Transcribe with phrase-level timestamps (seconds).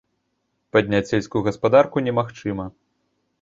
[0.75, 2.65] Падняць сельскую гаспадарку немагчыма.